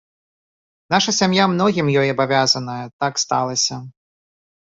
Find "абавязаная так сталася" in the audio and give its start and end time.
2.15-3.75